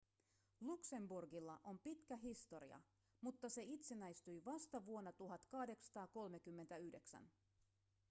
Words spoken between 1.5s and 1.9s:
on